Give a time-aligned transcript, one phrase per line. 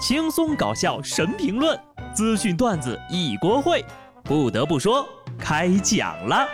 [0.00, 1.78] 轻松搞笑神评论，
[2.14, 3.84] 资讯段子一锅烩。
[4.24, 5.06] 不得不说，
[5.38, 6.48] 开讲了。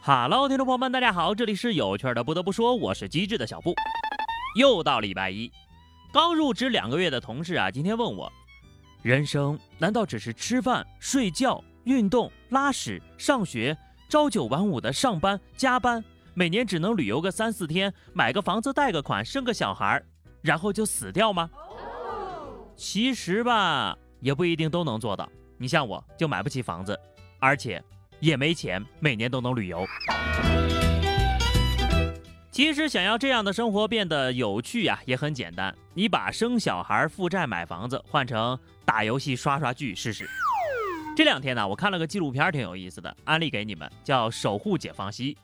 [0.00, 2.24] 哈喽，听众朋友们，大家好，这里是有趣的。
[2.24, 3.74] 不得不说，我是机智的小布。
[4.56, 5.52] 又到礼拜一，
[6.10, 8.32] 刚入职两个月的同事啊，今天问我：
[9.02, 11.62] 人生难道只是吃饭、睡觉？
[11.84, 13.76] 运动、拉屎、上学、
[14.08, 20.02] 朝九晚五的上班、加班，每年只能旅游个三四天，买个房子、贷个款、生个小孩，
[20.42, 21.48] 然后就死掉吗？
[22.76, 25.30] 其实吧，也不一定都能做到。
[25.58, 26.98] 你像我，就买不起房子，
[27.38, 27.82] 而且
[28.18, 29.84] 也没钱每年都能旅游。
[32.50, 40.28] 其实想要这样的生活变得有趣呀，也很简单，你把生小孩、负债、买房子换成打游戏、刷刷剧试试。
[41.20, 45.34] 这两天呢，我看了个纪录片，挺有意思的，安利给你们，叫《守护解放西》。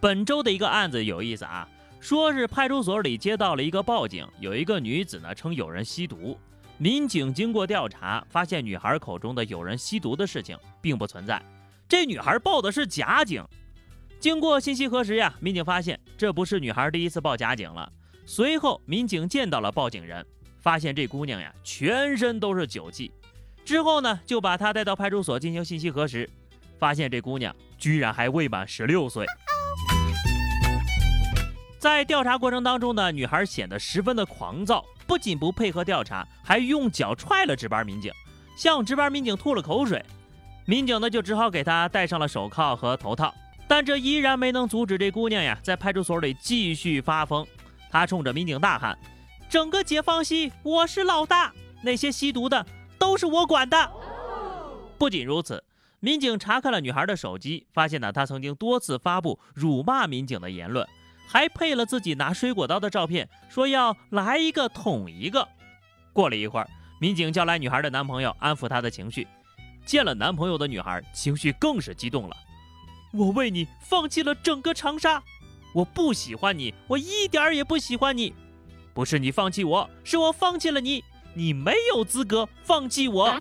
[0.00, 1.68] 本周的一个案子有意思啊，
[2.00, 6.38] 说是派出所里接到了一个报警，有一个女子呢称有人吸毒。
[6.78, 11.42] 民警经过调查，发现女孩口中的有人吸毒的事情并不存在，
[11.86, 13.44] 这女孩报的是假警。
[14.18, 17.92] 经过信息核实呀，民警发现这不是女孩第一次报假警了。
[18.24, 20.24] 随后，民警见到了报警人，
[20.60, 23.12] 发现这姑娘呀全身都是酒气。
[23.64, 26.28] 之后呢，就把她带到派出所进行信息核实，
[26.78, 29.24] 发现这姑娘居然还未满十六岁。
[31.78, 38.12] 在调查过程当中呢，女孩显得十分的狂躁，不仅不配合调查，还用脚踹了值班民警，
[38.56, 40.04] 向值班民警吐了口水。
[40.66, 43.32] 民警呢就只好给她戴上了手铐和头套，
[43.66, 47.46] 但这依然没能阻止这姑娘呀在派出所里继续发疯。
[47.90, 48.98] 她冲着民警大喊
[49.48, 51.50] ：“整个解放西，我是老大，
[51.82, 52.66] 那些吸毒的。”
[53.00, 53.90] 都是我管的。
[54.98, 55.64] 不仅如此，
[56.00, 60.86] 民警查看了女孩的手机，发现呢，她曾经多次发布辱骂民警的言论，
[61.26, 65.48] 还配了自己拿水果刀的照片，说要来一个捅一个。
[66.12, 66.68] 过了一会儿，
[67.00, 69.26] 民警叫来女孩的男朋友，安抚她的情绪。
[69.86, 72.36] 见了男朋友的女孩，情绪更是激动了。
[73.12, 75.22] 我为你放弃了整个长沙，
[75.74, 78.34] 我不喜欢你，我一点儿也不喜欢你。
[78.92, 81.02] 不是你放弃我，是我放弃了你。
[81.34, 83.38] 你没有资格放弃我，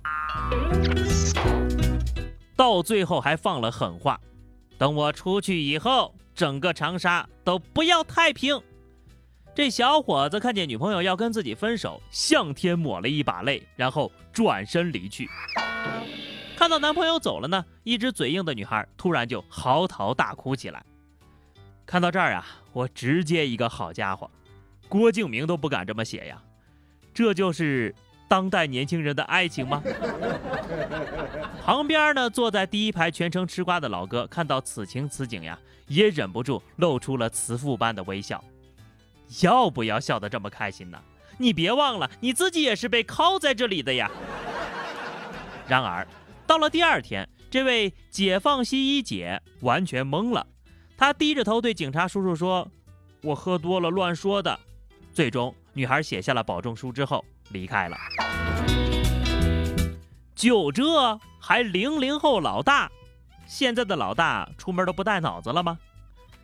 [2.56, 4.20] 到最后还放了狠话，
[4.78, 8.62] 等我出去以后，整个长沙都不要太平。
[9.56, 15.28] 这小伙子看见女朋友要跟自己分手，向天抹了一把泪，然后转身离去。
[16.56, 20.86] 看到男朋友走了呢，一直嘴硬的女孩突然就嚎啕大哭起来。
[21.86, 24.30] 看到这儿啊，我直接一个好家伙，
[24.88, 26.40] 郭敬明都不敢这么写呀。
[27.14, 27.94] 这就是
[28.28, 29.82] 当代年轻人的爱情吗？
[31.66, 38.44] 旁边呢，坐在第一排全程吃瓜的老哥看到此情此景呀，也忍不住露出了慈父般的微笑。
[39.42, 41.00] 要不要笑得这么开心呢？
[41.38, 44.10] 你别忘了，你自己也是被铐在这里的呀。
[45.68, 46.08] 然而，
[46.48, 50.48] 到了第二天，这位解放西医姐完全懵了，
[50.98, 52.68] 她低着头对警察叔叔说
[53.22, 54.60] ：“我喝多了，乱说的。”
[55.14, 55.54] 最终。
[55.80, 57.98] 女孩写下了保证书之后离开了。
[60.36, 62.92] 就这还零零后老大，
[63.48, 65.80] 现在的老大出门都不带脑子了吗？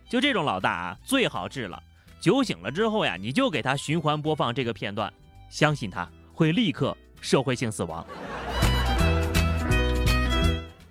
[0.08, 1.82] 就这种老大啊，最好治了。
[2.18, 5.12] 酒醒了之后呀，你就给他循环播放这个片段，
[5.50, 8.06] 相信他会立刻社会性死亡。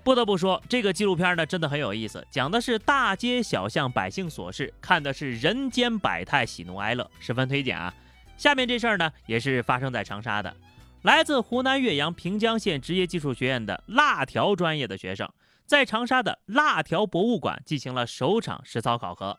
[0.03, 7.91] 不得不说，这个纪录片呢真的很有意思，讲的是大街小巷百姓琐事，看的是人间百态，喜怒哀乐，十分推荐啊。
[8.37, 10.55] 下面这事儿呢，也是发生在长沙的。
[11.03, 15.29] 来自湖南岳阳平江县职业技术学院的辣条专业的学生，
[15.65, 19.37] 在长沙的辣条博物馆进行了首场实操考核。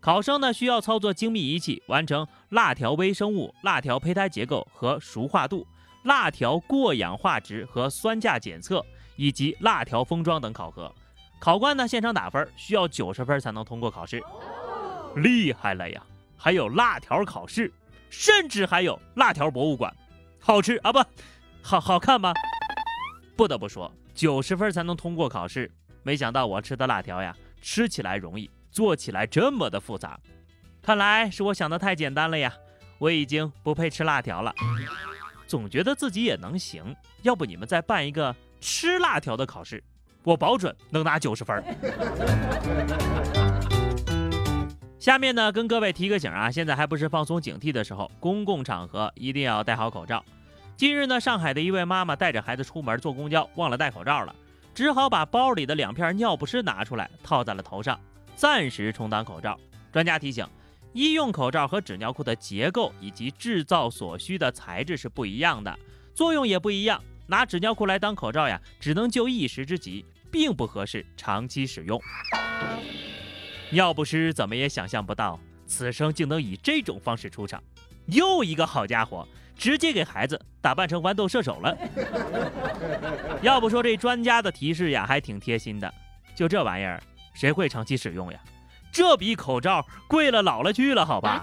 [0.00, 5.66] 考生呢，需要操作精密仪器，完成辣条微生物、辣条胚胎结构和熟化度、
[6.02, 8.84] 辣条过氧化值和酸价检测，
[9.16, 10.92] 以及辣条封装等考核。
[11.38, 14.22] 考官呢，现场打分，需要九十分才能通过考试。
[15.16, 16.02] 厉害了呀！
[16.36, 17.72] 还有辣条考试。
[18.16, 19.92] 甚至还有辣条博物馆，
[20.38, 21.04] 好吃啊不，
[21.60, 22.32] 好好看吗？
[23.36, 25.70] 不得不说，九十分才能通过考试。
[26.04, 30.18] 没想到我吃的辣条呀，吃起来容易，做起来这么的复杂。
[30.80, 32.54] 看来是我想的太简单了呀，
[32.98, 34.54] 我已经不配吃辣条了。
[35.46, 39.82] 总觉得自己也能行，要不你们再办一个吃辣条的考试，
[40.22, 41.62] 我保准能拿九十分。
[45.04, 50.24] 下面呢，跟各位提个醒啊，现在还不是放松警惕的时候，公共场合一定要戴好口罩。
[50.78, 54.34] 近日呢，上海的一位妈妈带着孩子出门坐公交，忘了戴口罩了，
[54.74, 58.00] 只好把包里的两片尿不湿拿出来套在了头上，
[58.34, 59.60] 暂时充当口罩。
[59.92, 60.48] 专家提醒，
[60.94, 65.78] 医用口罩和纸尿裤的结构以及制造所需的材质是不一样的，
[66.14, 66.98] 作用也不一样。
[67.26, 72.00] 拿纸尿裤来当口罩呀，只能救一时之急，并不合适长期使用。
[73.74, 75.36] 尿不湿怎么也想象不到，
[75.66, 77.60] 此生竟能以这种方式出场。
[78.06, 79.26] 又一个好家伙，
[79.56, 81.76] 直接给孩子打扮成豌豆射手了。
[83.42, 85.92] 要不说这专家的提示呀，还挺贴心的。
[86.36, 87.02] 就这玩意儿，
[87.34, 88.38] 谁会长期使用呀？
[88.92, 91.42] 这比口罩贵了老了去了，好吧？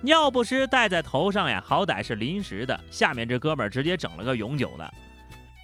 [0.00, 2.80] 尿不湿戴在头上呀，好歹是临时的。
[2.90, 4.94] 下面这哥们儿直接整了个永久的。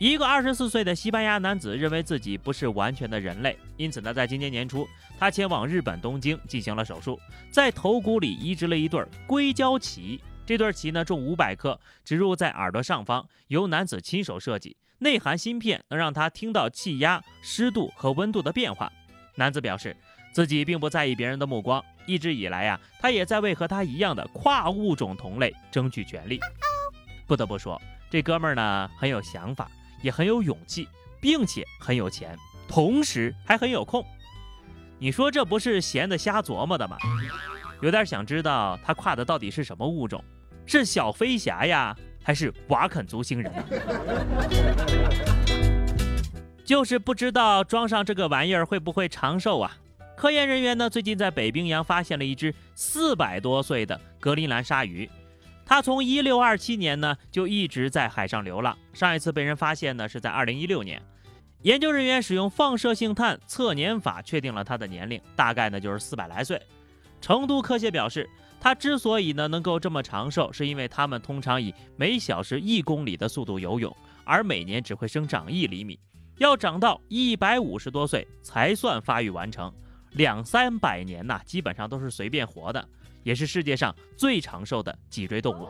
[0.03, 4.85] 一个二十四岁的西班牙男子认为自己不是完全的人类，因此呢，在今年年初，
[5.17, 7.21] 他前往日本东京进行了手术，
[7.53, 10.21] 在头骨里移植了一对硅胶鳍。
[10.45, 18.93] 这对鳍呢重五百克，植入在耳朵上方，由男子亲手设计，内含芯片，能让他听到气压、湿度和温度的变化。
[19.37, 19.97] 男子表示
[20.33, 26.41] 自己并不在意别人的目光，一直以来呀，他也在为和他一样的跨物种同类争取权利。
[27.25, 29.71] 不得不说，这哥们儿呢很有想法。
[30.03, 30.87] 也很有勇气，
[31.21, 32.37] 并且很有钱，
[32.69, 34.05] 同时还很有空。
[34.99, 36.97] 你说这不是闲的瞎琢磨的吗？
[37.81, 40.23] 有点想知道他跨的到底是什么物种，
[40.67, 43.53] 是小飞侠呀，还是瓦肯族星人？
[46.65, 49.77] 就是不知道装上这个玩意儿会不会长寿啊？
[50.17, 55.11] 科研人员呢，最近在北冰洋发现了一只四百多岁的格陵兰鲨鱼。
[55.73, 61.01] 它从一六二七年呢就一直在海上流浪，上一次被人发现呢是在二零一六年。
[61.63, 66.61] 研究人员使用放射性碳测年法确定了它的年龄，大概呢就是四百来岁。
[67.23, 68.29] 成都科协表示，
[68.61, 75.99] 它之所以呢能够这么长寿，是因为它们通常以每小时一公里的速度游泳，而每年只会生长一厘米，
[76.37, 79.73] 要长到一百五十多岁才算发育完成，
[80.11, 82.87] 两三百年呐，基本上都是随便活的。
[83.23, 85.69] 也是世界上最长寿的脊椎动物。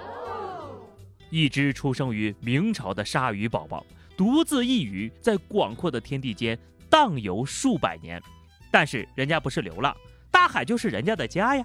[1.31, 6.59] 一只出生于明朝的鲨鱼宝宝，独自一鱼在广阔的天地间
[6.91, 8.23] 荡游数百年。
[8.71, 9.97] 但是人家不是流浪，
[10.31, 11.65] 大海就是人家的家呀。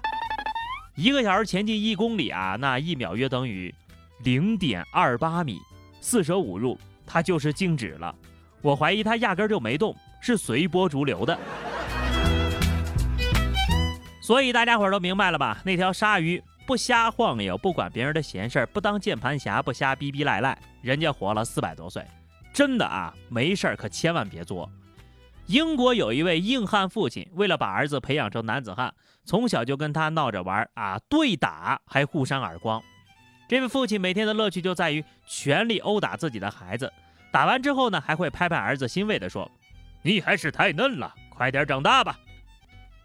[0.96, 3.74] 一个小时前进一公里啊，那一秒约等于
[4.24, 5.58] 零点二八米。
[6.00, 8.14] 四舍五入，它就是静止了。
[8.62, 11.38] 我怀疑它压根就没动，是随波逐流的。
[14.28, 15.56] 所以大家伙都明白了吧？
[15.64, 22.04] 那条鲨鱼不瞎晃悠，不管别人的闲事儿，不当键盘侠，不瞎逼逼赖赖，人家活了四百多岁，
[22.52, 24.70] 真的啊，没事儿可千万别作。
[25.46, 28.92] 英国有一位硬汉父亲，为了把儿子培养成男子汉，
[29.24, 32.82] 从小就跟他闹着玩啊，对打还互扇耳光。
[33.48, 36.92] 这位父亲每天的乐趣就在于全力殴打自己的孩子，
[37.32, 39.50] 打完之后呢，还会拍拍儿子，欣慰地说
[40.04, 42.18] ：“你还是太嫩了，快点长大吧。”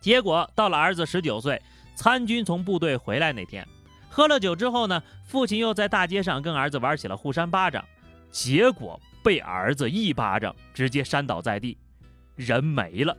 [0.03, 1.61] 结果到了儿子十九岁
[1.95, 3.65] 参军从部队回来那天，
[4.09, 7.85] 喝了酒之后呢，父亲又在大街上跟儿子玩起了互扇巴掌，
[8.29, 11.77] 结果被儿子一巴掌直接扇倒在地，
[12.35, 13.15] 人没了。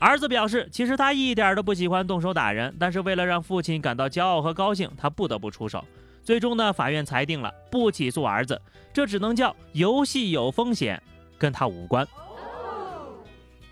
[0.00, 5.84] 儿子表示，其实他一点都不喜欢动手打人，但是为了让父亲感到骄傲和高兴，他不得不出手。
[6.24, 8.60] 最终呢，法院裁定了不起诉儿子，
[8.92, 11.00] 这只能叫游戏有风险，
[11.38, 12.04] 跟他无关。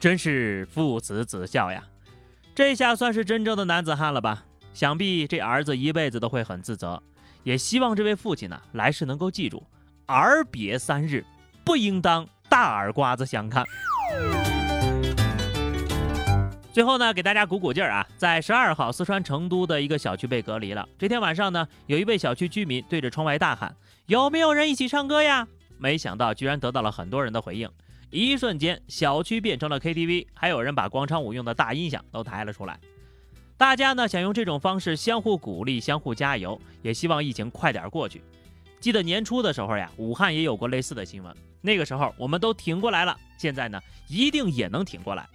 [0.00, 1.84] 真是父慈子孝呀，
[2.54, 4.44] 这下算是真正的男子汉了吧？
[4.72, 7.02] 想必这儿子一辈子都会很自责，
[7.42, 9.62] 也希望这位父亲呢来世能够记住，
[10.06, 11.22] 儿别三日，
[11.62, 13.62] 不应当大耳瓜子相看。
[16.72, 20.88] 最后呢，给大家鼓鼓劲儿啊，在十二号，四川成都的一个小区被隔离了。
[20.98, 23.76] 这天晚上呢，有一位小区居民对着窗外大喊
[24.06, 27.68] ：“有没有人一起唱歌呀？”没想到居然得到了很多人的回应。
[28.10, 32.78] 一瞬间，小区变成了 KTV，还有人把广场舞用的大音响都抬了出来。
[33.56, 38.22] 大家呢想用这种方式相互鼓励、相互加油，也希望疫情快点过去。
[38.80, 43.16] 记得年初的时候呀，武汉也有过类似的新闻，那个时候我们都挺过来了。
[43.38, 45.28] 现在呢，一定也能挺过来，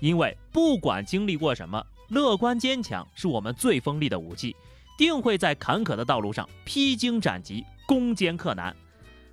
[0.00, 4.56] 因为不管经历过什么，乐观坚强是我们最锋利的武器，
[4.96, 8.74] 定会在坎坷的道路上披荆斩棘、攻坚克难。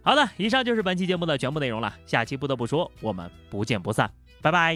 [0.10, 1.96] 好的，以上就是本期节目的全部内容了。
[2.08, 4.10] 下期不得不说，我们不见不散，
[4.42, 4.75] 拜拜。